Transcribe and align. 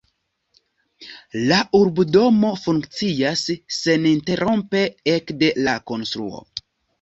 La 1.51 1.59
urbodomo 1.79 2.49
funkcias 2.61 3.43
seninterrompe 3.81 4.83
ekde 5.15 5.53
la 5.69 5.77
konstruo. 5.93 6.43